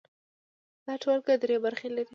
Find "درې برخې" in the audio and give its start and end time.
1.41-1.89